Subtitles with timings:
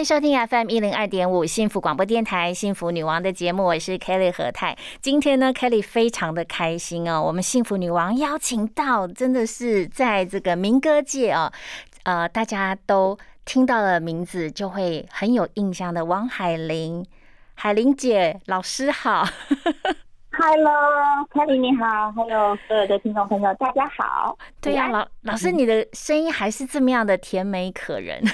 [0.00, 4.74] 迎收听 FM 一零二点五幸福广播电台《幸福女王》的节目，我是 Kelly 何泰。
[5.02, 11.52] 今天呢，Kelly 非常的开心哦，我们幸福女王邀请到，真的是在这个民歌界哦，
[12.04, 17.04] 呃，大家都听到了名字就会很有印象的王海玲，
[17.54, 19.26] 海玲姐老师好。
[20.30, 24.38] Hello，Kelly 你好，还有所有的听众朋友，大家好。
[24.62, 28.24] 对呀，老老师，你的声音还是这么样的甜美可人。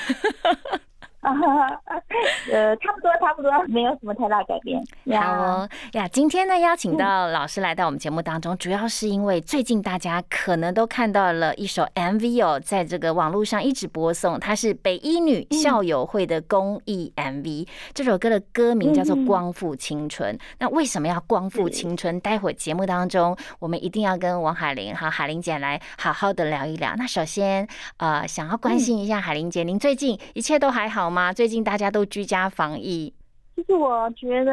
[2.52, 4.80] 呃，差不多，差不多，没有什么太大改变。
[5.20, 17.66] 好哦呀，今天呢，邀请到老师来到我们节目当中，主要是因为最近大家可能都看到了一首 MV 哦，在这个网络上一直播送，它是北一女校友会的公益 MV。
[17.92, 20.36] 这首歌的歌名叫做《光复青春》。
[20.60, 22.20] 那为什么要光复青春？
[22.20, 26.94] 待会节目当中，我们一定要跟王海玲和海玲姐来好好的聊一聊。
[26.96, 27.66] 那首先，
[27.96, 31.15] 呃，想要关心一下海玲姐，您最近一切都还好吗？
[31.16, 31.32] 吗？
[31.32, 33.10] 最近大家都居家防疫，
[33.54, 34.52] 其实我觉得，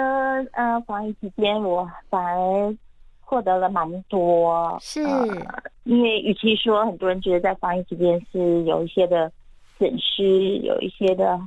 [0.54, 2.74] 呃，防疫期间我反而
[3.20, 5.02] 获得了蛮多，是
[5.84, 9.30] 因为与其说很多人觉得在防疫期间是有一些的
[9.78, 11.38] 损失，有一些的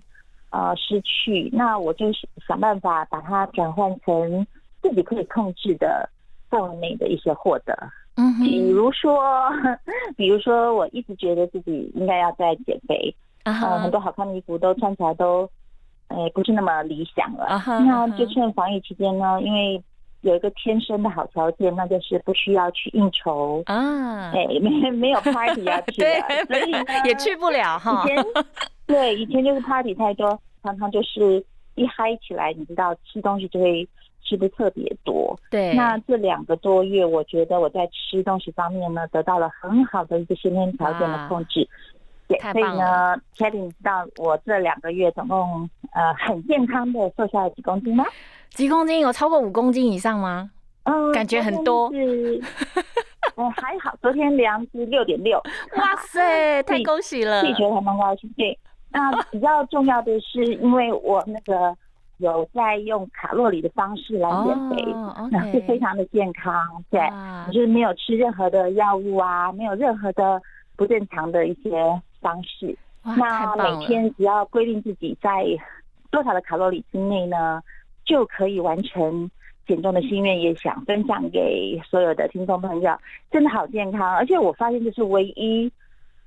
[0.51, 2.09] 呃失去，那我就
[2.47, 4.47] 想办法把它转换成
[4.83, 6.07] 自己可以控制的
[6.51, 7.75] 范围内的一些获得。
[8.17, 9.51] 嗯，比如说，
[10.15, 13.15] 比如说，我一直觉得自己应该要在减肥。
[13.47, 15.49] 呃，很多好看的衣服都穿起来都，
[16.09, 17.47] 哎，不是那么理想了。
[17.67, 19.81] 那就趁防疫期间呢，因为
[20.23, 26.03] 有一个天生的好条件，那就是不需要去应酬啊，哎，没没有 party 要去，
[26.49, 26.73] 所以
[27.05, 28.03] 也去不了哈。
[28.05, 28.25] 以前
[28.87, 31.45] 对，以前就是 party 太多，常常就是
[31.77, 33.89] 一嗨起来，你知道吃东西就会
[34.25, 35.39] 吃的特别多。
[35.51, 41.69] 对，那这两个多月，我觉得我在吃东西方面呢，得到了很好的一个先天条件的控制。
[42.29, 43.17] 所以呢
[43.83, 48.05] 道我这两个月总共呃很健康的瘦下来几公斤吗？
[48.51, 49.01] 几公斤？
[49.01, 50.51] 有超过五公斤以上吗？
[50.85, 51.93] 嗯，感觉很多。
[51.93, 52.41] 是，
[53.37, 55.37] 哦还好，昨天量是六点六。
[55.77, 57.43] 哇塞， 太恭喜了！
[57.43, 58.29] 自己觉得还蛮高兴。
[58.37, 58.59] 对，
[58.91, 61.77] 那比较重要的是，因为我那个
[62.19, 64.85] 有在用卡路里的方式来减肥，
[65.31, 66.83] 那是非常的健康。
[66.91, 67.01] 对，
[67.53, 70.41] 就是没有吃任何的药物啊，没有任何的
[70.77, 71.71] 不正常的一些。
[72.21, 75.45] 方式，那每天只要规定自己在
[76.11, 77.63] 多少的卡路里之内呢，
[78.05, 79.31] 就可以完成
[79.67, 80.41] 减重的心愿。
[80.41, 82.99] 也想分享给所有的听众朋友，
[83.31, 85.71] 真的好健康，而且我发现这是唯一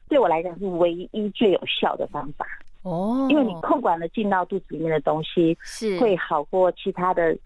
[0.08, 2.46] 对我来讲是唯一最有效的方法
[2.84, 3.28] 哦。
[3.30, 7.38] 因为你控管了进到肚子里面的东西，是会好过其他的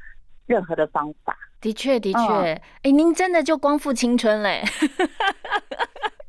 [0.45, 1.37] 任何的方法。
[1.61, 2.19] 的确，的确，
[2.81, 4.61] 哎，您真的就光复青春嘞。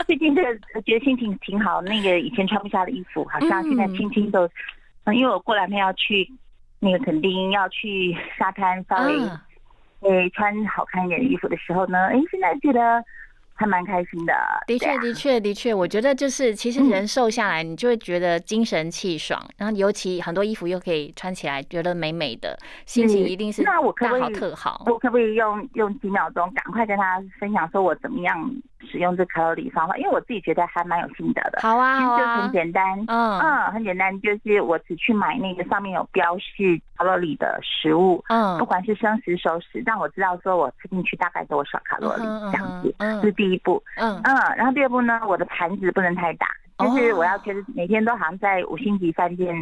[0.06, 4.48] 最近这个觉得心情挺好，那个以前穿不下的衣服，好像现在轻轻都，
[5.04, 6.30] 嗯，因为我过两天要去
[6.80, 9.18] 那个垦丁，要去沙滩，稍微，
[10.08, 13.04] 诶，穿好看一点的衣服的时候呢，哎，现在觉得。
[13.56, 14.34] 还蛮开心的，
[14.66, 24.82] 的确，的确，的确，我觉得就是，其实人瘦下来，你就会觉得精神气爽，然后尤其很多衣服又可以穿起来，觉得美美的，心情一定是那我可不可以特好？
[24.86, 28.50] 我可不可以用用几秒钟，赶快跟他分享，说我怎么样
[28.90, 29.96] 使用这卡路里方法？
[29.98, 31.60] 因为我自己觉得还蛮有心得的。
[31.62, 42.22] 好啊，好啊，就很简单，嗯嗯，很简单，就是我只去买那个上面有标示卡路里的食物，嗯，不管是生食、熟食，让我知道说我吃进去大概多少卡路里
[42.52, 44.20] 这样子，这是第一步，嗯。
[44.24, 46.46] 嗯，然后第二步呢，我的盘子不能太大，
[46.78, 49.54] 就是我要觉得每天都好像在五星级饭店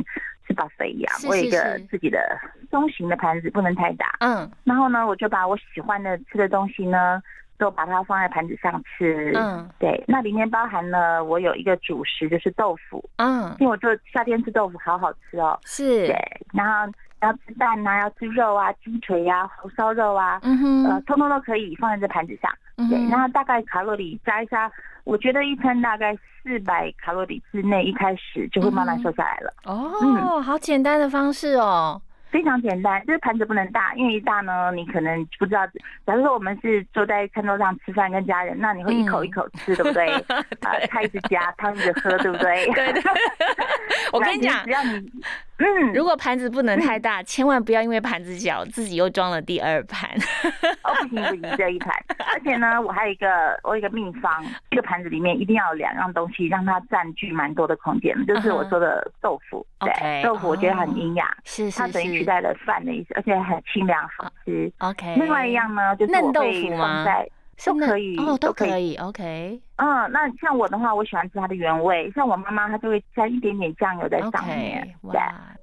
[0.47, 2.39] 吃饱肥一样，我有一个自己的
[2.71, 7.23] 中型的盘子，不能太大，嗯，然后呢，我就把我喜欢的吃的东西呢，
[7.59, 16.17] 都把它放在盘子上吃，嗯，对，那里面包含了我有一个主食就是豆腐，嗯，因为我做夏天吃豆腐好好吃哦，是，对，
[16.53, 16.93] 然后。
[17.23, 22.51] 要吃蛋呐，要吃肉啊，鸡腿呀，红烧肉啊，嗯哼，呃，通通都可以放在这盘子上。
[22.89, 24.71] 对，那大概卡路里加一下，
[25.05, 29.53] 我觉得一餐大概四百卡路里之内，一开始就会慢慢瘦下来了。
[29.65, 35.65] 哦，嗯，好简单的方式哦，非常简单，就是盘子不能大，因为一大呢，你可能不知道。
[36.05, 40.09] 假如说我们是坐在餐桌上吃饭跟家人，那你会一口一口吃，对不对？
[40.63, 42.67] 啊，他一直夹，汤一直喝，对不对？
[42.73, 43.03] 对 对。
[44.13, 45.11] 我跟你讲，只要你。
[45.59, 50.11] 嗯，如果盘子不能太大，千万不要因为盘子小，自己又装了第二盘。
[50.83, 51.95] 哦，不行不行，这一盘。
[52.33, 59.65] 而且呢，我还有一个，我有一个秘方，这个盘子里面一定要有两样东西，让它占据蛮多的空间，就是我说的豆腐。
[59.81, 64.73] 对，豆腐我觉得很营养，是是它等于取代了饭的意思，而且很清凉好吃。
[64.79, 65.15] OK。
[65.17, 67.07] 另外一样呢，就是嫩豆腐吗？
[67.65, 69.61] 都可以哦，都可以，OK。
[69.77, 72.11] 嗯，那像我的话，我喜欢吃它的原味。
[72.15, 74.95] 像我妈妈，她就会加一点点酱油在上面。
[75.03, 75.15] 哇，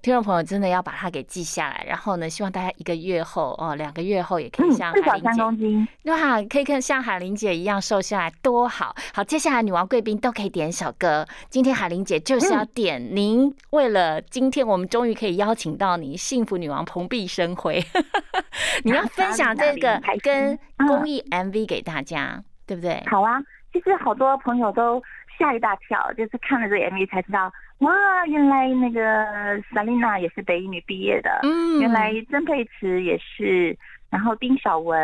[0.01, 8.93] 听众朋友真的要把它给记下来，然后呢，希望大家一个月后哦，两个月后也可以像海玲姐，哇，可以跟像海玲姐一样瘦下来，多好。
[9.13, 11.25] 好，接下来女王贵宾都可以点首歌。
[11.49, 17.81] 今天海玲姐就是要点您，为了今天我们终于可以邀请到你，幸福女王蓬荜生辉，
[18.83, 23.01] 你要分享这个跟公益 MV 给大家，对不对？
[23.09, 23.39] 好啊。
[23.71, 25.01] 其实好多朋友都
[25.37, 33.77] 吓一大跳，就是看了这个 MV 才知道，哇，原来那个 Selina 也是北一女毕业的，嗯，原来曾沛慈也是，
[34.09, 34.97] 然后丁晓雯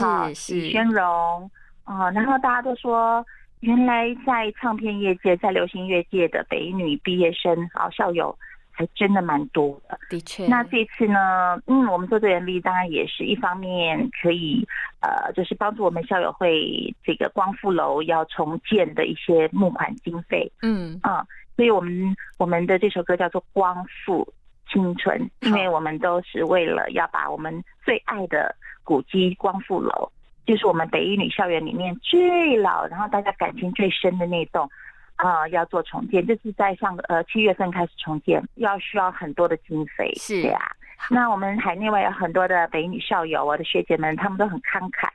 [0.00, 0.34] 哈，李
[0.70, 1.50] 宣荣，
[1.84, 3.24] 啊，然后大家都说，
[3.60, 8.36] 原来在唱片业界，在流行乐界的北一女毕业生啊校友。
[8.76, 10.46] 还真的蛮多的，的确。
[10.48, 14.66] 那这次呢，嗯，我们做这个 MV 当然也是一方面可以，
[15.00, 21.24] 呃，就是帮助我们校友会这个光复楼要重建的一些募款经费，嗯啊，
[21.54, 24.26] 所以我们我们的这首歌叫做《光复
[24.68, 25.16] 青春》，
[25.46, 30.10] 因为我们都是为了要把我们最爱的古迹光复楼，
[30.46, 34.68] 就是我们北一女校园里面最老，然后大家感情最深的那栋。
[35.16, 40.58] 啊，要做重建，这是在上呃七月份开始重建，要需要很多的经费，是呀。
[41.10, 45.08] 那我们海内外有很多的北女校友，我的学姐们，他们都很慷慨，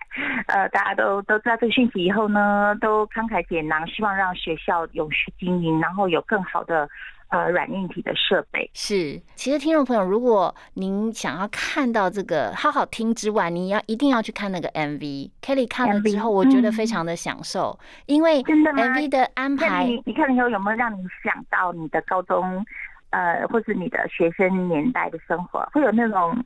[0.48, 6.88] 呃，大家都都知道这个讯息以后呢，都慷慨解囊，希望让学校永续经营，然后有更好的。
[7.30, 9.22] 呃，软硬体的设备是。
[9.36, 15.32] 其实听众朋友，如果您想要看到这个好好听之外，你要一定要去看那个 MV。
[15.42, 22.66] Kelly 看了之后，我觉得非常的享受，因为 MV 的安排，你你看了以后有没有让你想到你的高中，
[23.12, 26.38] 呃，或是你的学生年代的生活，会有那种？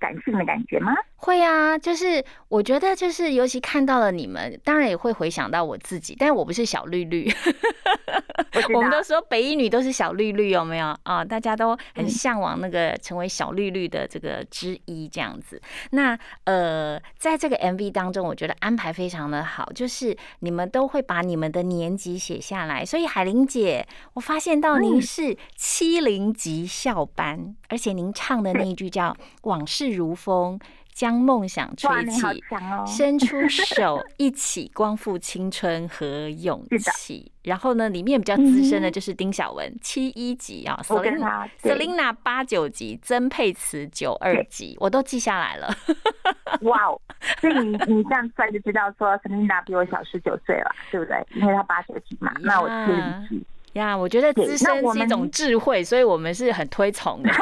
[0.00, 0.94] 感性的感觉吗？
[1.20, 7.28] 会啊，就是我觉得，就是尤其看到了你们，当然也会回想到我自己，但我不是小绿绿。
[8.72, 11.24] 我们都说北一女都是小绿绿，有没有啊？
[11.24, 15.60] 大家都很向往那个成为小绿绿的这个之一这样子。
[15.90, 22.84] 那呃，在这个 MV 当中，我觉得安排非常的好，就是你们都会把你们的年级写下来。
[22.84, 29.88] 所以海玲姐，我发现到您是七零级校班，而且您唱的那一句叫往事。
[29.88, 30.60] 如风，
[30.98, 32.42] 将梦想吹起，
[32.84, 36.60] 伸出手，一起光复青春和勇
[36.92, 37.30] 气。
[37.44, 45.72] 然后呢，里面比较资深的就是丁晓雯，七一级啊，Selina 八九级，曾沛慈九二级，我都记下来了。
[46.62, 47.00] 哇哦！
[47.40, 51.24] 所以你你这样算就知道说，Selina 比我小十九岁了，对不对？
[51.36, 53.96] 因为她八九级嘛，那我七零级呀。
[53.96, 57.30] 我觉得资深是一种智慧，所以我们是很推崇的。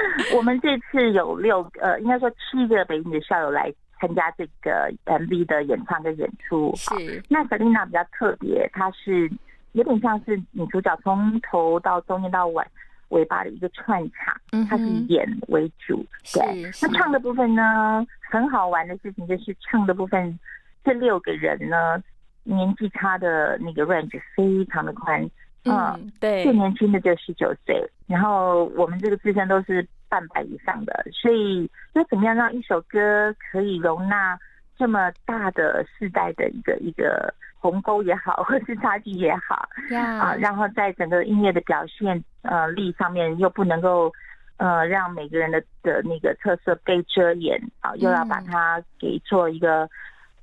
[0.36, 6.72] 我们这次有六呃，应该说七个北影的校友来参加这个 MV 的演唱跟演出。
[6.76, 9.30] 是，那 Selina 比较特别，她是
[9.72, 12.64] 有点像是女主角，从头到中间到尾
[13.08, 16.04] 尾巴的一个串场，她是以演为主。
[16.34, 20.38] 对，那唱的部分呢，很好玩的事情就是唱的部分，
[20.84, 22.02] 这六个人呢，
[22.44, 25.28] 年纪差的那个 range 非常的宽。
[25.70, 34.38] 嗯，对，最年轻的就十九岁，然后我们这个自身都是半百以上的，所以要怎么样让一首歌可以容纳
[34.76, 44.12] 这么大的世代的一个一个鸿沟也好，或是差距也好， 啊，然后在整个音乐的表现呃力上面又不能够
[44.56, 49.88] 呃让每个人的的那个特色被遮掩啊，又要把它给做一个。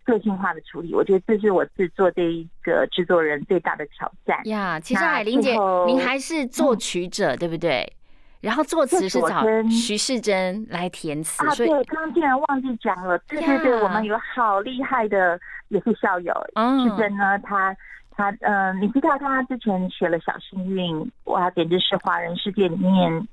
[0.05, 4.79] 个性化的处理，我觉得这是我制作这一个制作人最大的挑战呀。
[4.79, 7.91] 其实海玲姐，您还是作曲者对不对？
[8.41, 11.53] 然后作词是找徐世珍来填词啊。
[11.55, 17.75] 对，刚刚竟然忘记讲了，对对对，我们有好厉害的也是校友世珍呢，他
[18.11, 23.27] 他嗯，你知道他之前写了《小幸运》，哇，简直是华人世界里面。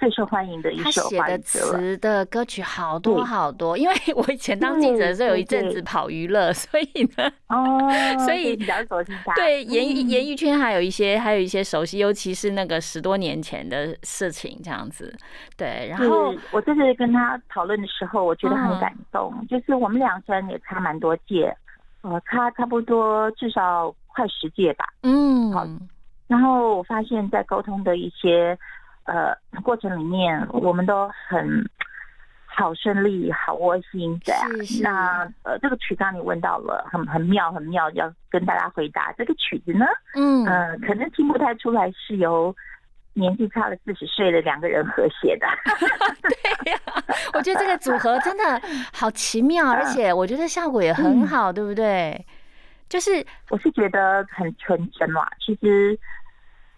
[0.00, 7.88] 最受欢迎的一首写的词的歌曲好多好多，因为 我以前当记者的时候有一阵子跑娱乐，所以呢， 哦，
[8.18, 9.32] 所以比较熟悉他。
[9.36, 15.16] 对演艺演艺圈还有一些还有一些熟悉，尤其是那个十多年前的事情这样子。
[15.56, 21.56] 对，然后我这次跟他讨论的时候，我觉得很感动，就是我们两人也差蛮多届，
[22.02, 24.86] 呃，差差不多至少快十届吧。
[25.04, 25.64] 嗯，好，
[26.26, 28.58] 然后我发现，在沟通的一些。
[29.06, 31.68] 呃过程里面，我们都很
[32.44, 34.34] 好顺利，好窝心的。
[34.82, 39.86] 那呃，这个曲刚你问到了，很很妙，很妙，要跟大家回答这个曲子呢。
[40.14, 42.54] 嗯，呃，可能听不太出来是由。
[43.18, 45.46] 年纪差了四十岁的两个人和谐的，
[46.20, 46.78] 对呀，
[47.32, 48.60] 我觉得这个组合真的
[48.92, 52.26] 好奇妙，而且我觉得效果也很好，对不对？
[52.90, 55.98] 就是我是觉得很纯真嘛，其实。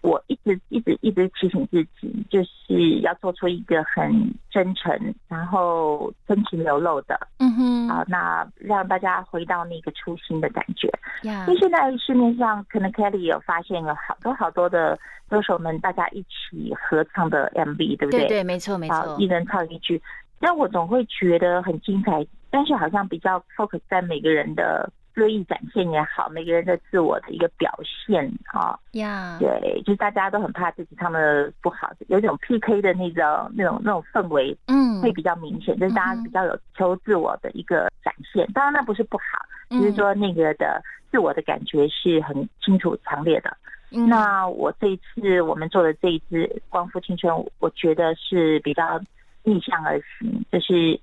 [0.01, 4.11] 我一直一直一直提醒自己，就是要做出一个很
[4.49, 10.89] 真诚，然后真情流露的，嗯哼，好，那让大家回到那个初心的感觉。
[11.23, 18.21] 因为现在市面上可能 Kelly 有发现有好多好多的歌手们，大家一起合唱的 MV，对不对？
[18.21, 20.01] 对对，没错没错，一人唱一句，
[20.39, 24.89] 但我总会觉得很精彩，但是好像比较 focus 在每个人的。
[25.15, 27.73] 乐意展现也好，每个人的自我的一个表
[28.05, 38.47] 现啊，呀，对，就是大家都很怕自己唱的不好，有种 PK 的那种那种那种氛围，嗯，会比较明显，就是大家比较有求自我的一个展现。
[38.53, 43.57] 当然那不是不好，只是说那个的自我的感觉是很清楚强烈的。
[43.89, 49.01] 那我这一次我们做的这一支《光复青春》，我觉得是比较
[49.43, 50.99] 逆向而行，就是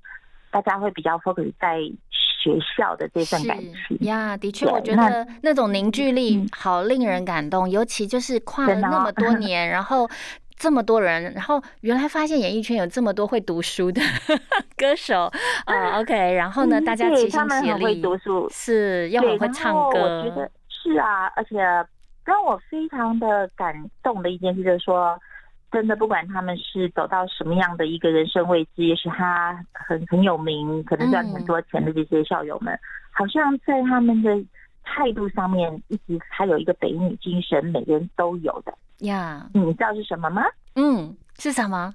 [0.49, 1.79] 大家会比较 focus 在。
[2.55, 10.09] 学校的这份感情呀，的确，我觉得那种凝聚力好令人感动，尤其就是跨了那么多 年，然后
[10.55, 14.01] 这么多人，然后原来发现演艺圈有这么多会读书的
[14.77, 15.31] 歌手
[15.65, 15.99] 啊。
[15.99, 21.57] OK，然后呢，大家齐心协力，会读书是又很会唱歌，我觉得是啊，而且
[22.23, 25.19] 让我非常的感动的一件事就是说。
[25.69, 32.79] 真的，不管他们是走到什么样的一个人生位置，也是他很很有名，可能赚很多钱的这些校友们，
[33.11, 34.31] 好像在他们的
[34.83, 39.49] 态度上面，一直还有一个北女精神，每个人都有的呀。
[39.53, 40.43] 你知道是什么吗？
[40.75, 41.93] 嗯，是什么？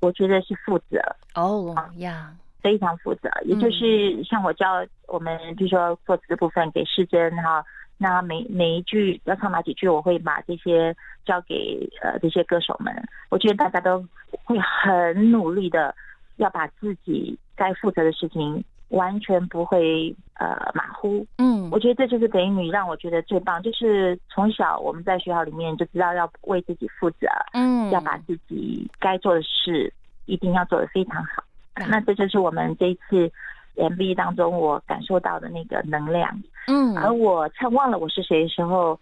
[0.00, 1.00] 我觉得是负责
[1.34, 3.30] 哦呀，非常负责。
[3.46, 7.64] 也就是像我教我们，就说作词部分给世珍哈。
[7.96, 12.92] 那每每一句要唱哪几句，我会把这些交给呃这些歌手们。
[13.30, 14.04] 我觉得大家都
[14.44, 15.94] 会很努力的，
[16.36, 21.24] 要把自己该负责的事情完全不会呃马虎。
[21.38, 29.92] 嗯，我觉得这就是北女让我觉得最棒，就是从小我们在学校里面就知道要为自己负责，嗯，要把自己该做的事
[30.26, 31.44] 一定要做得非常好。
[31.88, 33.30] 那这就是我们这一次。
[33.76, 36.30] MV 当中，我感受到的那个能量，
[36.68, 38.98] 嗯，而我唱忘了我是谁的时候，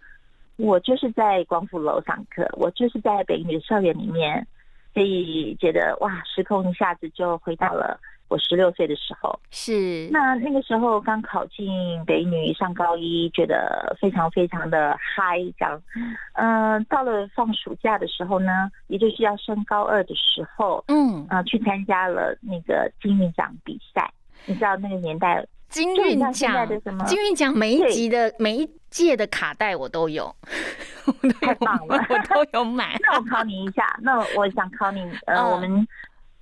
[0.57, 4.45] 我就是在光复楼上课，我就是在北女的校园里面，
[4.93, 7.99] 所以觉得哇，时空一下子就回到了
[8.29, 9.39] 我十六岁的时候。
[9.51, 15.81] 是，那那个时候刚考进北女上高一，觉得非常非常的嗨，这样。
[16.33, 24.11] 嗯，到了放暑假的时候呢，也就是要升高二的时候，嗯，啊，去参加了那个金韵奖比赛。
[24.45, 26.67] 你知道那个年代金韵奖？
[27.05, 30.35] 金韵奖每一集的每一届的卡带我都有，
[31.41, 32.95] 太棒了， 我都有买。
[33.01, 35.87] 那我考你一下，那我想考你，呃，我们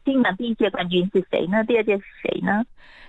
[0.04, 1.48] 金门第一届冠军是谁？
[1.50, 2.64] 那第二届是谁呢？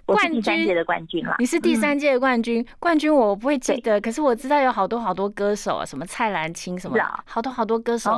[0.04, 1.36] 冠军第三届的冠军了。
[1.38, 8.10] 你是第三届的冠军，冠军我不会记得，可是我知道有好多好多歌手啊，什么蔡澜清什么，好多好多歌手，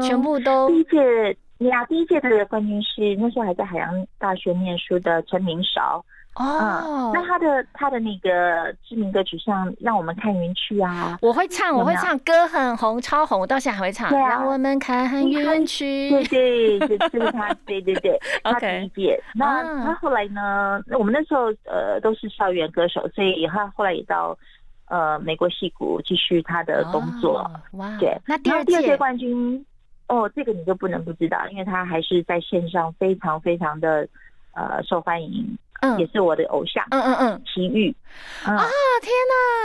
[0.00, 6.04] 全部都第一届呀，第一届的冠军是那时候还在海洋大学念书的陈明韶。
[6.38, 14.10] 哦，那他的他的那个知名歌曲，像《让我们看云去》啊，我会唱，我会唱，歌很红，超红，我到现在还会唱。
[14.10, 19.20] 让我们看云去，对对，这这是他，对对对，他第一届。
[19.34, 20.80] 那他后来呢？
[20.98, 24.38] 我们那时候呃都是校园歌手，所以他后来也到
[24.86, 27.50] 呃美国戏谷继续他的工作。
[27.72, 29.64] 哇，对，那第二届冠军
[30.06, 34.06] 哦，这个你就不能不知道，因为他还是在线上非常非常的
[34.54, 35.58] 呃受欢迎。
[35.80, 36.84] 嗯，也是我的偶像。
[36.90, 37.94] 嗯嗯嗯，齐豫。
[38.44, 38.56] 啊
[39.00, 39.12] 天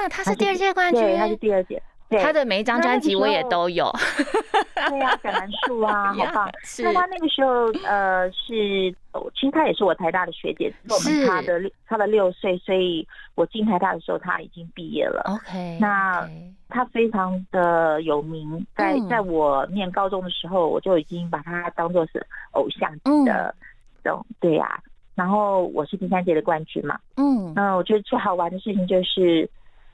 [0.03, 1.81] 哪，他是第二届冠军，他是第二届。
[2.21, 3.91] 他的每一张专辑我也都有。
[4.89, 6.51] 对呀，橄榄树啊， 好棒。
[6.83, 8.91] 那他那个时候呃是，
[9.33, 15.23] 其实他也是我台大的学姐，我们差的他的六岁，所以我进台大的时候他已经毕业了。
[15.25, 16.29] OK，那
[16.69, 23.55] 他非常的有名，在在我念高中的时候，我就已经把他当做是偶像级的
[24.03, 24.79] 这种，对呀。
[25.15, 29.49] 然后我是第三届的冠军嘛，嗯，那我觉得最好玩的事情就是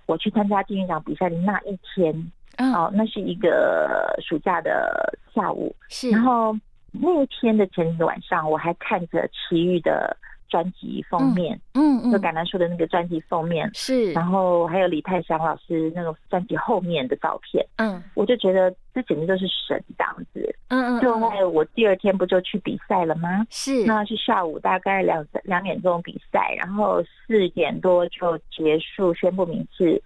[0.06, 6.56] 我去参加金鱼奖比赛的那一天，哦，那是一个暑假的下午，是，然后
[6.92, 10.16] 那一天的前一个晚上，我还看着奇遇的
[10.50, 21.16] 专辑封面，嗯嗯，就橄榄树的那个专辑封面是，然后还有李泰祥老师那个专辑后面的照片，嗯，我就觉得这简直就是神这样子，嗯嗯，就
[21.50, 23.46] 我第二天不就去比赛了吗？
[23.50, 30.02] 是，那是下午大概两两点钟比赛，然后四点多就结束宣布名次，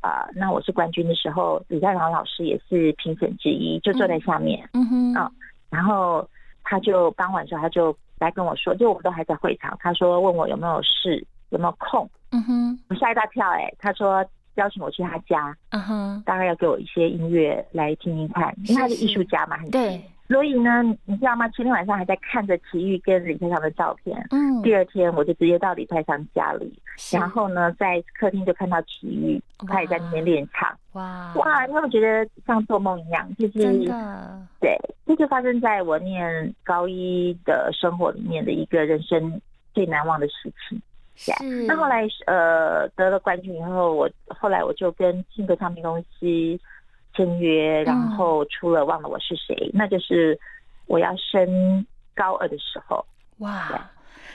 [0.00, 5.30] 啊，那我是冠军的时候，李泰祥老师也是评审之一，就坐在下面，嗯哼，啊，
[5.70, 6.28] 然后
[6.62, 7.94] 他就傍晚时候他就。
[8.20, 9.76] 来跟我说，就我们都还在会场。
[9.80, 12.08] 他说问我有没有事，有没有空。
[12.30, 13.72] 嗯哼，我吓一大跳哎。
[13.78, 14.24] 他说
[14.56, 20.02] 邀请我去他家，嗯哼，大概要给我一些音乐来听听看，因为他是艺术家嘛，很对。
[20.28, 21.48] 所以呢，你知道吗？
[21.48, 24.14] 前天晚上还在看着奇遇跟李泰祥的照片。
[24.30, 24.60] 嗯。
[24.62, 26.70] 第二天我就直接到李泰祥家里，
[27.10, 30.68] 然后呢，在客厅就看到奇遇，他也在那边练唱。
[30.92, 31.66] 哇哇！
[31.66, 33.26] 因为我觉得像做梦一样？
[33.36, 33.62] 就是。
[34.60, 39.40] 对，这就发生在我念高一的生活里面的一个人生
[39.72, 40.80] 最难忘的事情。
[41.14, 41.32] 是。
[41.66, 46.60] 那后来呃得了冠军以后，我后来我就跟新歌唱片公司。
[47.18, 50.38] 签约，然后出了《忘了我是谁》，那就是
[50.86, 51.84] 我要升
[52.14, 53.04] 高二的时候。
[53.38, 53.90] 哇，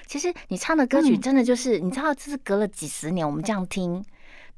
[0.06, 4.04] 其实你唱的歌曲真的就是，你知道，这是隔了几十年，我们这样听，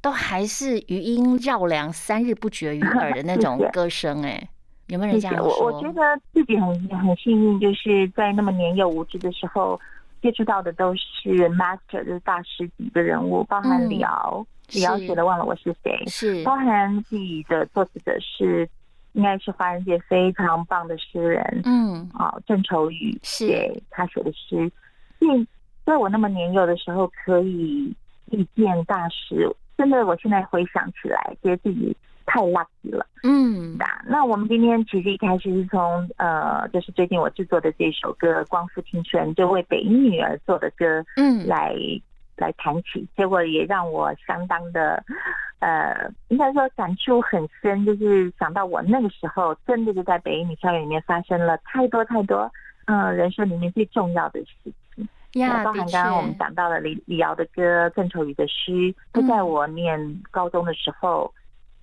[0.02, 4.24] 都还是余音绕梁、三日不绝于耳的那种 歌声。
[4.24, 4.50] 哎，
[4.88, 5.66] 有没有人这样说？
[5.68, 6.02] 我我觉得
[6.34, 9.80] 自己很很幸运，就是在那么年幼无知的时候，
[10.24, 14.40] 接触到的都是 master，就是大师级的人物，包含李敖。
[14.40, 14.55] 李
[14.86, 18.68] 敖写的《忘了我是谁》，是包含自己的作词者是，
[19.14, 24.72] 应该是华人界非常棒的诗人，嗯，啊，郑愁予是他写的诗。
[25.22, 25.48] 嗯，
[25.86, 27.96] 在我那么年幼的时候，可以
[28.32, 31.96] 遇见大师，真的，我现在回想起来，觉得自己
[32.26, 33.06] 太 lucky 了。
[33.24, 41.74] 嗯，那那我们今天其实一开始是从呃，就是最近我制作的这首歌《光复青春》，就为北音女儿做的歌，嗯，来。
[42.38, 45.04] 来谈起，结果也让我相当的，
[45.60, 47.86] 呃，应该说感触很深。
[47.86, 52.52] 就是想到我那个时候，真的就在北影女校园里面发生了太多太多，
[52.86, 55.08] 嗯，人生里面最重要的事情。
[55.34, 61.34] 呀，包含刚刚我们讲到了李李敖的歌、郑愁予的诗，都在我念高中的时候。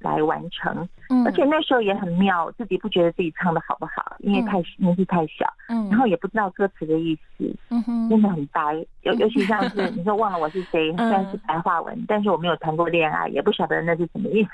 [0.03, 0.89] 来完成，
[1.25, 14.51] 而且那时候也很妙，自己不觉得自己唱的好不好，因为太年纪太小，嗯，然后也不知道歌词的意思，嗯哼，真的很白，尤尤其像是 你说忘了我是谁，虽然是白话文，但是我没有谈过恋爱，也不晓得那是什么意思。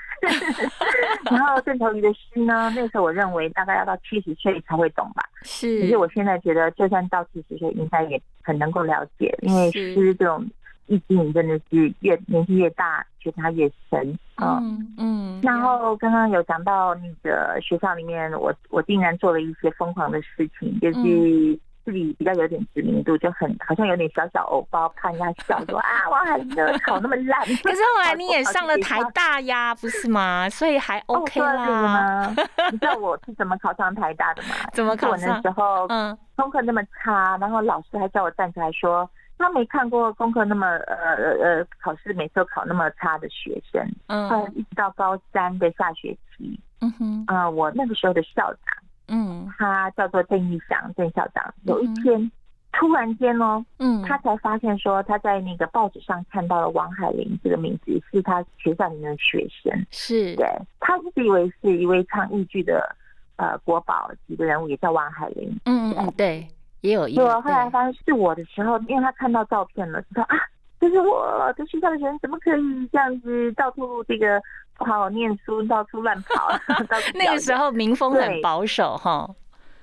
[1.31, 10.49] 然后郑愁予的诗呢，那时候我认为大概要到七十岁才会懂吧，是，可是我现在觉得就算到七十岁，应该也很能够了解，因为诗这种。
[10.89, 15.39] 意境真的是越年纪越大，觉得它越深嗯嗯。
[15.41, 27.39] 然后刚刚有讲到那个学校里面，我我竟然做了一些疯狂的事情，就是自己比较有点知名度，就很好像有点小小偶包，怕人家笑说啊，王海玲的考那么烂。
[27.63, 30.49] 可是后来你也上了台大呀，不是吗？
[30.51, 32.33] 所以还 OK 啦。
[32.71, 34.49] 你知道我是怎么考上台大的吗？
[34.73, 35.29] 怎么考上？
[35.29, 39.09] 那时候嗯，功课那么差，然后老师还叫我站起来说。
[39.39, 48.75] 他没看过功课那么呃呃呃考试每次都考那么差的学生，嗯，一直到高三的下学期，嗯哼，啊，我那个时候的校长，
[49.07, 52.29] 嗯，他叫做郑义祥郑校长，有一天
[52.73, 60.35] 突然间哦，嗯，他才发现说他在那个报纸上看到了王海玲这个名字是他学校里面的学生，是。
[60.35, 60.45] 对，
[60.81, 62.93] 他一直以为是一位唱豫剧的
[63.37, 66.45] 呃国宝级的人物，也叫王海玲，嗯嗯对。
[66.81, 70.37] 也有，对，后来发现是我的时候，因为他看到照片了，知道啊，
[70.79, 74.41] 这是我的学校的人，怎么可以这样子到处这个
[74.77, 76.49] 不好好念书，到处乱跑？
[77.13, 79.29] 那个时候民风很保守哈，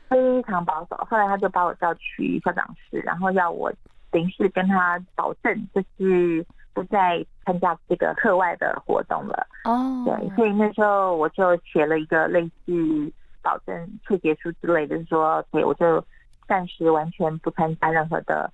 [0.09, 0.96] 非常保守。
[1.11, 3.70] 后来他就把我叫去校长室，然后要我
[4.11, 9.46] 等于是跟他保证，就是不再参加这个课外的活动了。
[9.64, 16.02] 哦，对，所以那时候我就写了一个类似保证切结书之类的，说对，我就。
[16.46, 18.50] 暂时完全不参加任何的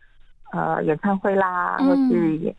[0.52, 2.55] 呃演唱会啦，或是演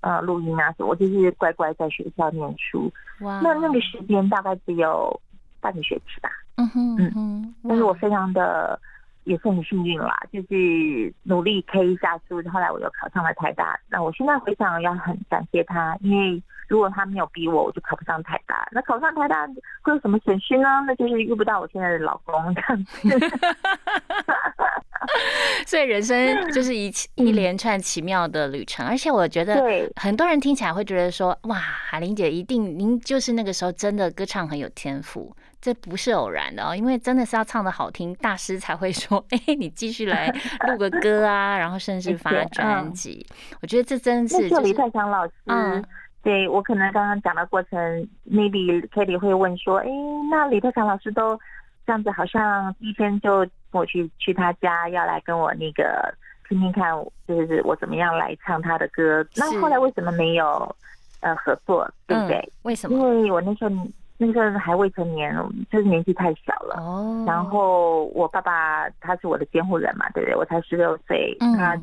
[0.00, 2.92] 呃录音啊什么，我就是乖乖在学校念书。
[3.20, 3.40] 哇！
[3.42, 5.20] 那那个时间大概只有
[5.60, 6.30] 半个学期吧。
[6.56, 7.54] 嗯哼嗯哼。
[7.68, 8.80] 但是我非常的
[9.24, 13.78] 也是很幸运啦，就是努力 K 一下书，后来我又考上了台大。
[13.88, 18.68] 那我现在回想要很感谢他，因为如果他没有逼我，我就考不上台大。
[18.70, 19.46] 那考上台大
[19.82, 20.84] 会有什么损失呢？
[20.86, 23.08] 那就是遇不到我现在的老公这样子。
[25.66, 29.62] 所以人生就是一一连串奇妙的旅程，而且我觉得
[29.96, 40.28] 很多人听起来会觉得说，哇，海玲姐一定您就是那个时候真的歌唱很有天赋，这不是偶然的哦，因为真的是要唱的好听，大师才会说，哎，你继续来
[40.66, 43.26] 录个歌啊，然后甚至 发专辑。
[43.62, 44.48] 我觉得这真是。
[44.50, 45.84] 那李泰祥老师，嗯。
[46.20, 47.78] 对我可能刚刚讲的过程
[48.28, 49.86] ，maybe Kitty 会问说，哎，
[50.30, 51.38] 那李泰祥老师都
[51.86, 56.14] 这样子，好像第一天就我去去他家，要来跟我那个
[56.48, 56.92] 听听看，
[57.26, 59.26] 就是我怎么样来唱他的歌。
[59.36, 60.74] 那后来为什么没有
[61.20, 62.52] 呃合作，对不对？
[62.62, 62.96] 为什么？
[62.96, 63.70] 因为我那时候。
[64.20, 65.32] 那个时候还未成年，
[65.70, 66.74] 就是年纪太小了。
[66.80, 67.24] 哦。
[67.24, 70.34] 然后我爸爸他是我的监护人嘛，对不对？
[70.34, 71.36] 我才十六岁。
[71.38, 71.56] 嗯。
[71.56, 71.80] 他，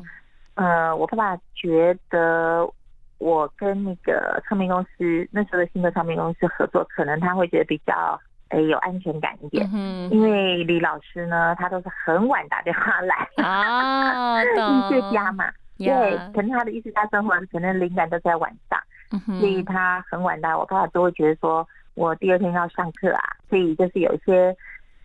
[0.56, 2.70] 呃，我爸爸觉得
[3.16, 8.20] 我跟那个唱片公司那时候的新的唱片公司合作，可能他会觉得比较
[8.56, 9.68] 诶有安全感一点。
[9.72, 10.10] 嗯。
[10.10, 13.28] 因为李老师呢，他都是很晚打电话来。
[13.44, 14.42] 啊。
[14.42, 15.50] 艺术家嘛。
[15.78, 16.18] 对。
[16.34, 18.80] 可能他的艺术家生活可能灵感都在晚上。
[19.12, 21.66] 嗯所以他很晚打，我爸爸都会觉得说。
[21.94, 24.54] 我第二天要上课啊，所以就是有一些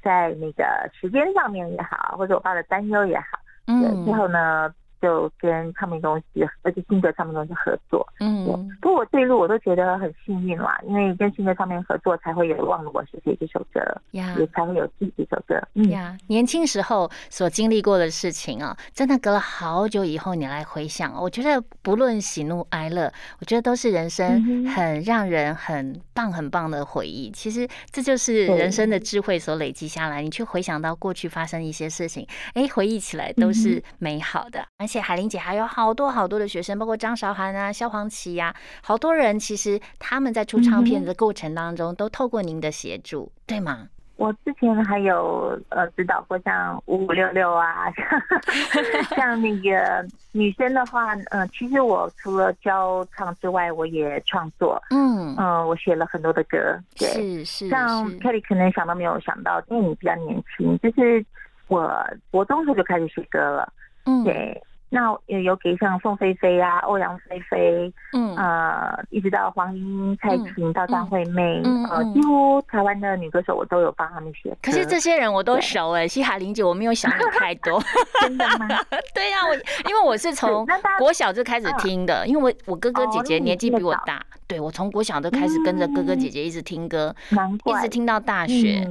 [0.03, 4.69] 在那个时间上面也好，或者我爸的担忧也好，嗯，最后呢。
[5.01, 6.25] 就跟唱片公司，
[6.61, 8.07] 而且新的唱片公司合作。
[8.19, 8.45] 嗯，
[8.79, 15.59] 不过我这一路我都觉得很幸运啦，因为跟新的唱片合作，才会有《忘了我是谁》这首歌呀，也才会有自己这首歌。
[15.73, 27.31] 嗯呀，年轻时候所经历过的事情啊，真的隔了好久以后你来回想，我觉得不论喜怒哀乐，我觉得都是人生很让人很棒很棒的回忆。
[27.31, 34.63] 其实这就是人生的智慧所累积下来，你去回想到过去发生一些事情，哎，回忆起来都是美好的。
[34.91, 43.87] 且海玲姐还有好多好多的学生，包括张韶涵啊、萧煌奇呀，好多人其实他们在出唱片的过程当中，都透过您的协助，对吗？
[44.17, 47.91] 我之前还有呃指导过像五五六六啊，
[49.17, 61.25] 像那个女生的话，嗯，其实我除了教唱之外，我也创作，嗯嗯，我写了很多的歌，对，是是，像 Kelly 可能想都没有想到，因为你比较年轻，就是
[61.67, 61.91] 我
[62.29, 63.73] 国中时候就开始写歌了，
[64.05, 64.61] 嗯，对。
[64.93, 74.53] 那也有给像凤飞飞啊、欧阳菲菲，嗯，呃，一直到黄莺、蔡琴到张惠妹，呃，几乎台湾的女歌手我都有帮他们写。
[74.61, 77.81] 可是这些人我都熟哎，西海玲姐我没有想你太多。
[78.21, 78.67] 真的吗？
[79.15, 79.55] 对呀，我
[79.89, 80.67] 因为我是从
[80.99, 87.15] 国小就开始听的，因为我我哥哥姐姐年纪比我大，对我从国小就开始跟着哥哥姐姐一直听歌，
[87.63, 88.85] 一直听到大学，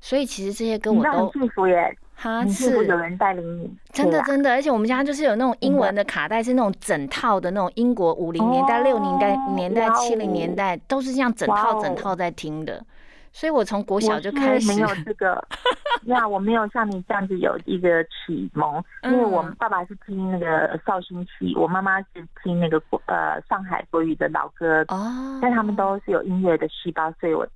[0.00, 1.96] 所以其实这些歌我都幸福耶。
[2.24, 12.82] 哈，是有人带领你，真的真的，而且我们家就是有那种英文的卡带，是那种整套的那种英国五零年代、六零代年代、七零年代，都是这样整套整套在听的。
[13.30, 15.46] 所以我从国小就开始没有这个，
[16.06, 22.06] 那我没有像你这样子有一个启蒙，因为我们爸爸是听那个绍兴戏，我妈妈是
[22.42, 27.46] 听那个国呃上海国语的老歌，哦，但他们都是有音乐的细胞，所以我。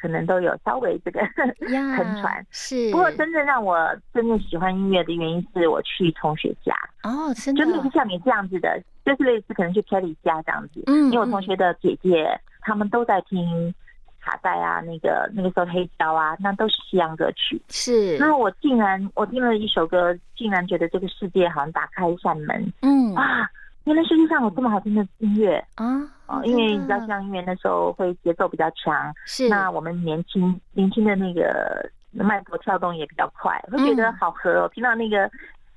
[0.00, 1.20] 可能都有稍微这个
[1.66, 2.44] 沉船。
[2.50, 3.76] 是，不过真正让我
[4.12, 6.74] 真正喜欢音乐的原因是我去同学家。
[7.02, 13.74] 哦，真的，就是像你这样子的，就是类似可能去 Kelly 家这样子，嗯，因为我同学的姐姐他们都在听
[14.20, 23.14] 卡带啊，那个那个时候黑胶啊，那都是西洋歌曲，是，那我竟然我听了一首歌，竟然觉得这个世界好像打开一扇门，嗯。
[23.14, 23.48] 啊。
[23.88, 25.86] 原来世界上有这么好听的音乐啊！
[26.26, 34.70] 哦，因为你知道，像音乐那时候会节奏比较强，是那我们年轻年轻的那个脉搏跳动也比较快，会觉得好合哦。
[34.74, 35.30] 听到那个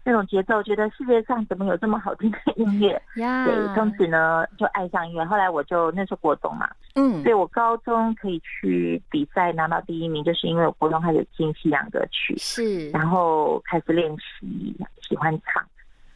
[0.03, 3.01] 那种节奏，觉得世界上怎么有这么好听的音乐？
[3.15, 5.23] 对，从此呢就爱上音乐。
[5.23, 14.75] 后来我就那时候国中嘛，嗯，所以我高中可以去比赛拿到第一名，就是因为我国中开始听西洋歌曲，是，然后开始练习
[15.07, 15.63] 喜欢唱，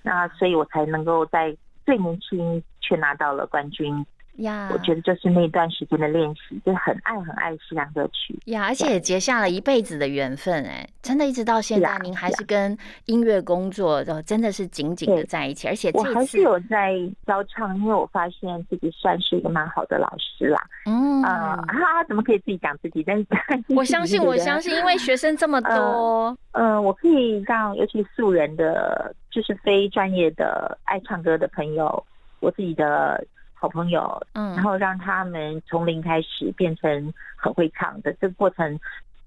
[0.04, 1.56] 那所以我才能够在。
[1.86, 4.06] 最年轻却拿到了冠军
[4.38, 4.70] 呀！
[4.74, 10.86] 我觉得就是那段时间的练习，就很爱很爱西洋歌曲呀，而且也结下了一辈子的缘分哎！
[11.02, 15.68] 真的，一直到现在，您还是跟音乐工作，真的是紧紧的在一起。
[15.70, 16.94] 而且我还是有在
[17.26, 20.62] 教唱，因为我发现自己算是一个蛮好的老师啦。
[20.86, 21.64] 嗯啊，
[22.08, 23.04] 怎么可以自己讲自己？
[23.04, 23.26] 但是
[23.74, 29.16] 我相信，我相信，因为学生这么多，嗯， 我可以让尤其素人的。
[29.36, 32.02] 就是非专业的爱唱歌的朋友，
[32.40, 33.22] 我自己的
[33.54, 38.80] 好朋友，嗯，然后让他们从零开始变成很会唱的，这个过程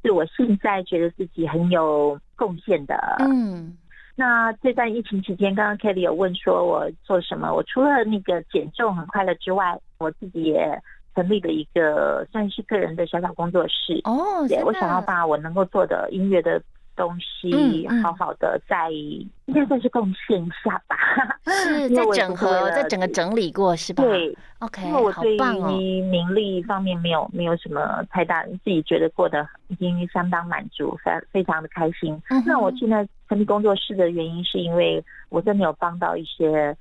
[0.02, 3.16] 是我现在觉得自己很有贡献的。
[3.18, 3.76] 嗯，
[4.16, 10.80] 那这段疫情期间，刚刚 Kelly 有问说我做什么，我除了那个减重很快乐之外，我自己也
[11.14, 14.00] 成立了一个算是个人的小小工作室。
[14.04, 16.62] 哦，对我想要把我能够做的音乐的。
[16.98, 20.96] 东西，好好的在应该算是贡献一下吧。
[21.46, 24.02] 是 在整合，在整个整理过是吧？
[24.02, 32.20] 对，OK，因为我对于名利方面没有没有什么太大，自己觉得过得已经相当满足，非非常的开心。
[32.44, 36.76] 那我现在成立工作室的原因，是因为我真的有帮到一些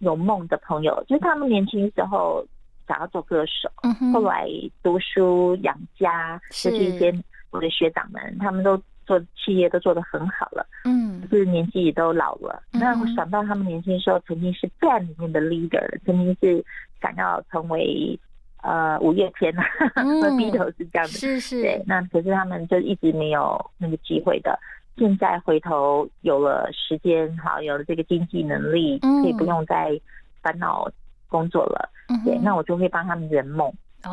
[0.00, 2.44] 有梦的朋友，就是他们年轻时候
[2.88, 3.70] 想要做歌手，
[4.12, 4.48] 后来
[4.82, 7.14] 读书养家，就是一些
[7.50, 8.78] 我的学长们，他们都。
[9.06, 12.62] 做企业都做得很好了，嗯，就是年纪也都老了。
[12.72, 16.64] 那我想到他们年轻的时候曾经是 band 里面的 leader，曾经是
[17.00, 18.18] 想要成为
[18.62, 21.62] 呃五月天啊， 和 Beatles 是这样的，是是。
[21.62, 24.58] 对，那可是他们就一直没有那个机会的。
[24.96, 29.98] 现在回头有了时间，好有了这个经济能力，可以不用再
[30.42, 30.88] 烦恼
[31.28, 31.88] 工作了。
[32.24, 33.72] 对，那我就会帮他们圆梦，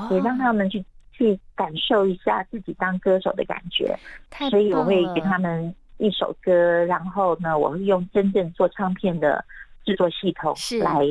[0.09, 0.83] 也让他们去。
[1.19, 3.93] 去感受一下自己当歌手的感觉，
[4.49, 6.53] 所以我会给他们一首歌，
[6.85, 9.43] 然后呢，我会用真正做唱片的
[9.83, 11.05] 制作系统来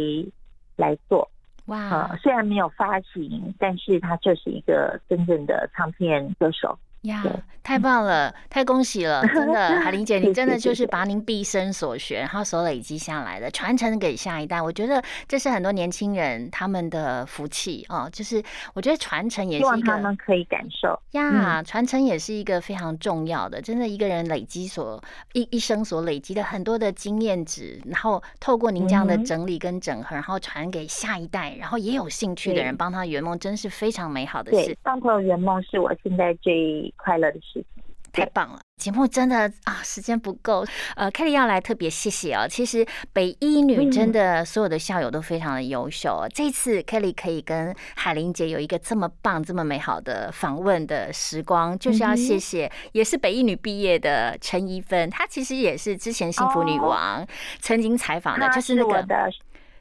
[0.76, 1.30] 来做。
[1.66, 2.16] 哇！
[2.22, 6.78] 虽然没有发行，但是他就是一个真正的唱片歌手。
[7.02, 7.22] 呀，
[7.62, 9.24] 太棒了，太恭喜了！
[9.28, 14.60] 真的，海玲姐，你真的就是把您毕生所学，然后所累积下来的，传承给下一代。
[14.60, 18.10] 我觉得这是很多年轻人他们的福气哦。
[18.12, 18.42] 就是
[18.74, 23.62] 我觉得传承也是一个，他们可以感受呀，传承也是一个非常重要的。
[23.62, 25.00] 真的，一个人累积所
[25.34, 34.76] 一一生所累积的很多的经验值，然后透过您这样的整理跟整合，然后传给下一代，然后也有兴趣的人帮他圆梦，真是非常美好的事。
[34.82, 36.87] 帮朋友圆梦是我现在最。
[36.96, 37.64] 快乐的事情，
[38.12, 38.60] 太棒了！
[38.78, 40.64] 节目真的啊，时间不够。
[40.94, 42.46] 呃，Kelly 要来特别谢谢哦。
[42.48, 46.24] 其实北一女真的所有的校友都非常的优秀。
[46.32, 57.26] 这次 Kelly 可以跟海玲姐有一个这么棒、这么美好的访问的时光，就是要谢谢，也是北一女毕业的陈怡芬，她其实也是之前幸福女王
[57.60, 59.04] 曾经采访的，就是那个。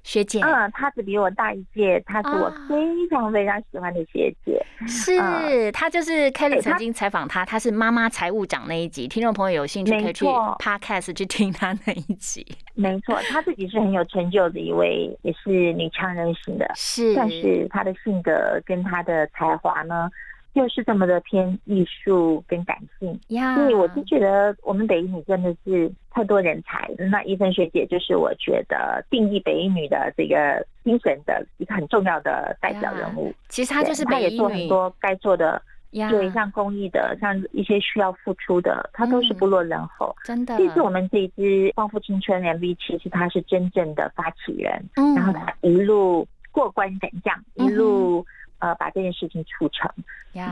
[0.08, 2.78] 学姐，嗯，她只比我大一届，她是我非
[3.10, 4.66] 常非常喜欢的学姐。
[4.88, 12.46] 是她就是 Kelly 曾经采访她，她是妈妈财务长那一集，听众朋友有兴趣可以去 Podcast 去听她那一集。
[12.74, 20.10] 没错，她自己是很有成就的一位，也是女强人型的，是，但是她的性格跟她的才华呢？
[20.58, 23.20] 又是这么的偏艺术跟感性，
[23.56, 26.90] 所以我就觉得我们北一女真的是太多人才。
[27.12, 33.32] 那一芬学姐就是我觉得定义北一女的这个精神的一个很重要的代表人物。
[33.50, 40.16] 其实她就是北一女，做很多该做的，对，像公益的，像一些需要付出的，她都是不落人后。
[40.24, 48.26] 真的，这次我们这一支《光复青春》MV，其实她是真正的发起人，然后她一路过关斩将，一路。
[48.60, 49.90] 呃，把这件事情促成。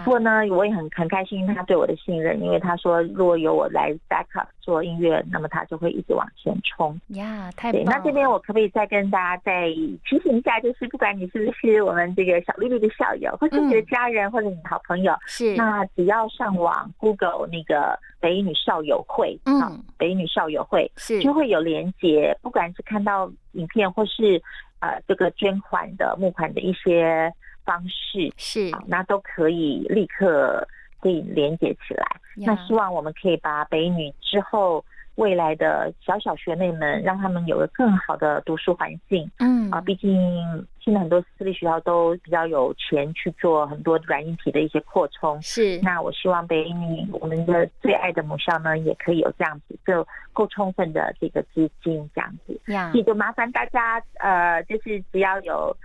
[0.03, 6.99] 不过呢，我也很很开心他对我的信任，因为他说如果有我来 back up 做音乐，那么他就会一直往前冲。
[7.09, 7.83] 呀，太棒！
[7.85, 9.67] 那这边我可不可以再跟大家再
[10.09, 24.41] 提醒一下，就是不管你是不是我们这个小丽丽的校友，或是你的家人，或者你的好朋友，是那只要上网 Google 那个北女校友会，嗯，北女校友会是就会有连接，不管是看到影片或是
[24.79, 27.31] 呃这个捐款的募款的一些。
[27.65, 30.65] 方式是，那都可以立刻
[31.01, 32.05] 可以连接起来。
[32.35, 34.83] 那希望我们可以把北女之后
[35.15, 39.29] 未来的小小学妹们，让他们有个更好的读书环境。
[39.39, 45.41] 嗯啊，毕竟现在很多私立学校都比较有钱去做很多软硬体的一些扩充。
[45.41, 52.59] 是，那我希望北女我们的最爱的母校呢，也可以有这样子就够充分的这个资金这样子。
[52.73, 55.75] 呀，也就麻烦大家呃，就是只要有。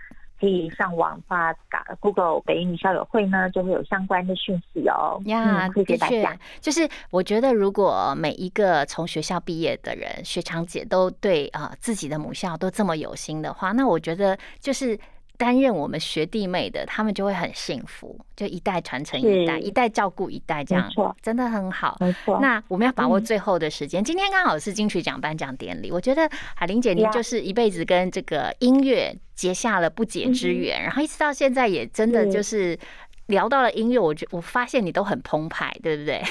[0.41, 5.21] 可以上网发打 Google 北女校友会呢，就会有相关的讯息哦。
[5.27, 6.37] 呀，谢谢大家。
[6.61, 14.99] 就是我觉得，如果每一个从学校毕业的人，学长姐都对啊自己的母校都这么有心的话，那我觉得就是。
[15.41, 20.87] 担任我们学弟妹的，他们就会很幸福，就一代传承一代，一代照顾一代，这样
[21.23, 21.97] 真的很好。
[21.99, 24.05] 没错，那我们要把握最后的时间。
[24.05, 32.79] 今天刚好是金曲奖颁奖典礼，我觉得海玲姐你就是一辈子跟这个音乐结下了不解之缘，然后一直到现在也真的就是
[33.29, 36.23] 聊到了音乐，我觉我发现你都很澎湃，对不对？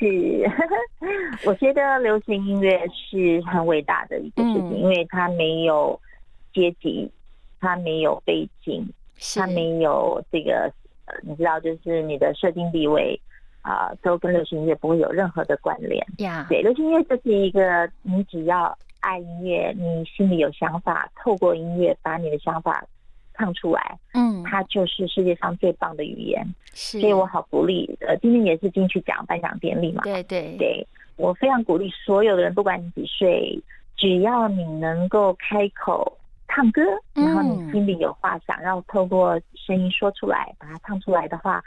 [0.00, 0.50] 是，
[1.46, 6.00] 我觉得流行音乐是很伟大的一个事情，因为它没有
[6.52, 7.08] 阶级。
[7.60, 8.86] 它没有背景，
[9.34, 10.72] 他没有这个，
[11.06, 13.20] 呃，你知道，就是你的设定地位
[13.62, 16.04] 啊，都跟流行音乐不会有任何的关联。
[16.18, 22.84] 呀，对，流行音乐就是一个，你只要爱音乐，你心里有想法，透过音乐把你的想法
[23.34, 26.46] 唱出来，嗯，它就是世界上最棒的语言。
[26.74, 27.88] 是，所以我好鼓励。
[28.00, 33.58] 呃，今天也是金曲奖颁奖典礼嘛，对对对，我非常鼓励所有的人，不管你几岁，
[33.96, 36.16] 只要你能够开口
[36.48, 36.82] 唱歌，
[37.14, 41.62] 然后你心里有话想要透过声音说出来，把它唱出来的话，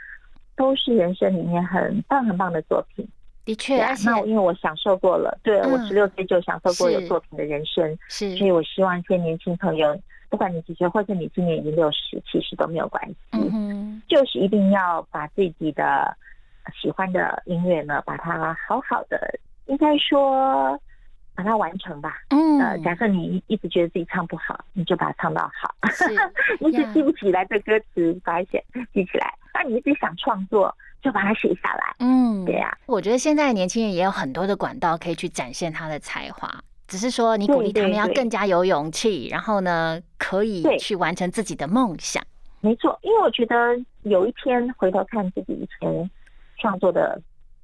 [0.56, 3.08] 都是人生里面很棒很棒的作品。
[3.44, 16.16] 的确，那我因为我享受过了，对我十六岁就享受过有作品的人生，是，所以我希望一些年轻朋友，不管你几岁，或者你今年已经六十，其实都没有关系，嗯就是一定要把自己的
[16.80, 19.18] 喜欢的音乐呢，把它好好的，
[19.66, 20.78] 应该说
[21.34, 22.22] 把它完成吧。
[22.30, 25.74] 嗯，呃，假设你一直觉得自己唱不好，你就把它唱到好。
[26.60, 29.32] 你一直记不起来的歌词，把它写记起来。
[29.54, 30.74] 那你一直想创作。
[31.02, 31.96] 就把它写下来。
[31.98, 32.78] 嗯，对呀。
[32.86, 36.48] 我觉得现在年轻人也有很多的管道可以去展现他的才华，
[36.86, 42.22] 只是说你鼓励他们要更加有勇气，然后呢，可以去完成自己的梦想。
[42.60, 43.56] 没错，因为我觉得
[44.02, 46.08] 有一天回头看自己以前
[46.58, 47.20] 创作的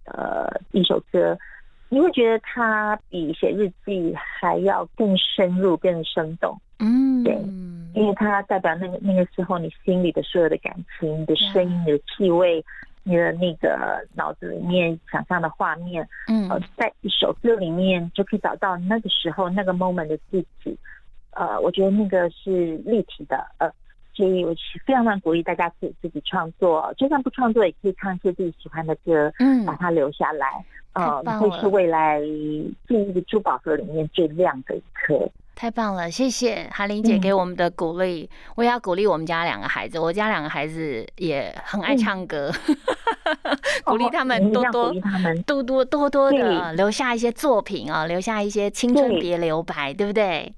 [0.06, 1.38] 呃一首歌，
[1.88, 6.56] 你会觉得它比写日记还要更深入、更生动。
[6.78, 7.34] 嗯，对，
[7.94, 12.64] 因为它代表那个那个时候你心里的所有的感情、你的声音、你的气味。
[13.04, 16.46] 你的那个脑子里面想象的画面，嗯，
[16.76, 20.76] 在一首歌里面就可以找到那个时候那个 moment 的自己，
[21.30, 23.72] 呃，我觉得那个是立体的，呃，
[24.18, 24.52] 所以我
[24.84, 35.16] 非常非常鼓励大家可以自己创作，就算不创作也可以唱一些自己喜欢的歌，嗯，把它留下来，呃，会是未来记忆的珠宝盒里面最亮的一颗。
[35.54, 38.28] 太棒了，谢谢韩玲姐给我们的鼓励。
[38.56, 42.50] 我也要鼓励我们家两个孩子，我家两个孩子也很爱唱歌，
[43.86, 44.92] 鼓励他们多多
[45.46, 50.52] 多多多多的留下一些作品啊，留下一些青春别留白，对不对？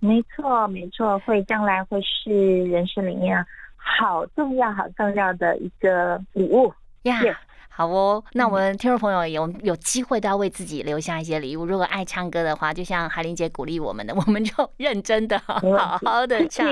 [0.00, 3.44] 没错，没错，会将来会是人生里面
[3.76, 7.20] 好重要、好重要的一个礼物呀。
[7.68, 11.66] 好哦，那我们听众朋友有有机会都要为自己留下一些礼物。
[11.66, 16.66] 如果爱唱歌的话，就像海玲姐鼓励我们的，我们就认真的好好的唱。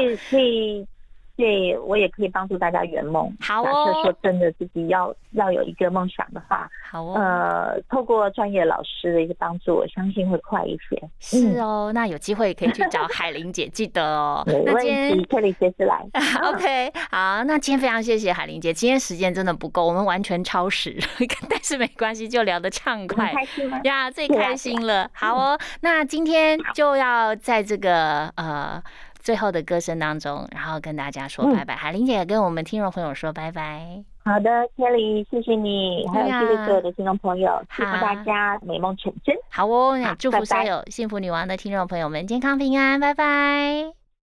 [1.36, 3.30] 对，我也可以帮助大家圆梦。
[3.40, 3.64] 好哦。
[3.64, 7.14] 假设说真的，自己要要有一个梦想的话，好哦。
[7.16, 11.02] 呃，透过专业老师的一个帮助，我相信会快一些。
[11.18, 14.44] 是哦，那有机会可以去找海玲姐，记得哦。
[14.46, 16.06] 没问题，这里随时来。
[16.44, 20.96] OK，好，那今天非常谢谢海玲姐，今天时间真的不够，我们完全超时，
[21.50, 23.32] 但是没关系，就聊得畅快。
[23.34, 23.80] 开心吗？
[23.82, 25.10] 呀，最开心了。
[25.12, 28.80] 好哦，那今天就要在这个呃。
[29.24, 31.74] 最后的歌声当中，然后跟大家说拜拜。
[31.74, 34.04] 海玲姐跟我们听众朋友说拜拜。
[34.22, 39.34] 好的，Kelly，谢谢你，还有谢谢所有的听众朋友，祝福大家美梦成真。
[39.50, 44.03] 好哦，祝福所有幸福女王的听众朋友们健康平安，拜拜。